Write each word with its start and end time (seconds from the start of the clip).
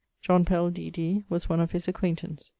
John 0.19 0.45
Pell, 0.45 0.71
D.D., 0.71 1.25
was 1.29 1.47
one 1.47 1.59
of 1.59 1.73
his 1.73 1.87
acquaintance. 1.87 2.49